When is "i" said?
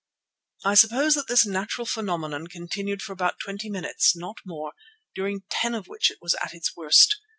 0.65-0.73